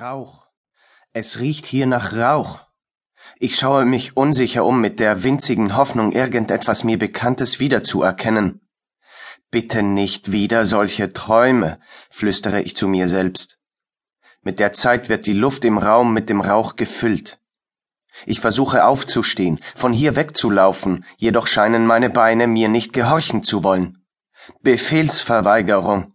[0.00, 0.46] Rauch.
[1.12, 2.60] Es riecht hier nach Rauch.
[3.40, 8.60] Ich schaue mich unsicher um mit der winzigen Hoffnung, irgendetwas mir Bekanntes wiederzuerkennen.
[9.50, 11.80] Bitte nicht wieder solche Träume,
[12.10, 13.58] flüstere ich zu mir selbst.
[14.42, 17.40] Mit der Zeit wird die Luft im Raum mit dem Rauch gefüllt.
[18.24, 24.06] Ich versuche aufzustehen, von hier wegzulaufen, jedoch scheinen meine Beine mir nicht gehorchen zu wollen.
[24.62, 26.12] Befehlsverweigerung.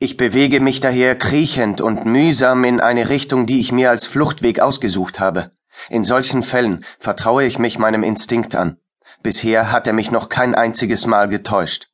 [0.00, 4.60] Ich bewege mich daher kriechend und mühsam in eine Richtung, die ich mir als Fluchtweg
[4.60, 5.50] ausgesucht habe.
[5.90, 8.78] In solchen Fällen vertraue ich mich meinem Instinkt an.
[9.22, 11.88] Bisher hat er mich noch kein einziges Mal getäuscht.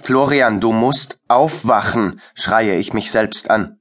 [0.00, 3.78] Florian, du musst aufwachen, schreie ich mich selbst an.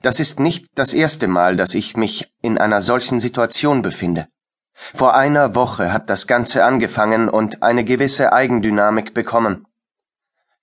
[0.00, 4.28] Das ist nicht das erste Mal, dass ich mich in einer solchen Situation befinde.
[4.74, 9.66] Vor einer Woche hat das Ganze angefangen und eine gewisse Eigendynamik bekommen.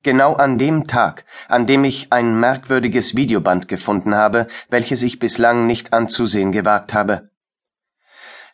[0.03, 5.65] Genau an dem Tag, an dem ich ein merkwürdiges Videoband gefunden habe, welches ich bislang
[5.65, 7.29] nicht anzusehen gewagt habe.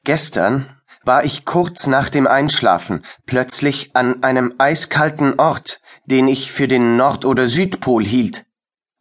[0.04, 0.70] Gestern
[1.04, 6.96] war ich kurz nach dem Einschlafen plötzlich an einem eiskalten Ort, den ich für den
[6.96, 8.46] Nord- oder Südpol hielt.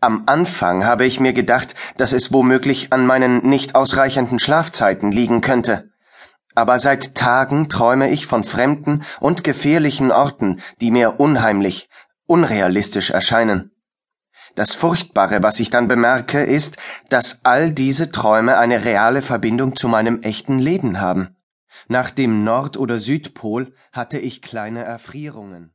[0.01, 5.41] Am Anfang habe ich mir gedacht, dass es womöglich an meinen nicht ausreichenden Schlafzeiten liegen
[5.41, 5.91] könnte.
[6.55, 11.89] Aber seit Tagen träume ich von fremden und gefährlichen Orten, die mir unheimlich,
[12.27, 13.71] unrealistisch erscheinen.
[14.55, 16.77] Das Furchtbare, was ich dann bemerke, ist,
[17.09, 21.37] dass all diese Träume eine reale Verbindung zu meinem echten Leben haben.
[21.89, 25.74] Nach dem Nord- oder Südpol hatte ich kleine Erfrierungen.